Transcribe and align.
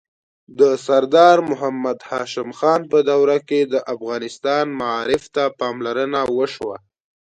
د 0.59 0.61
سردار 0.85 1.37
محمد 1.49 1.97
هاشم 2.09 2.49
خان 2.57 2.81
په 2.91 2.99
دوره 3.09 3.37
کې 3.47 3.61
د 3.73 3.75
افغانستان 3.93 4.65
معارف 4.79 5.23
ته 5.35 5.43
پاملرنه 5.59 6.19
وشوه. 6.37 6.75